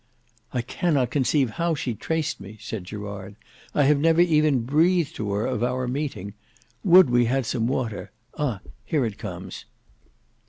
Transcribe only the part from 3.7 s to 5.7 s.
"I have never even breathed to her of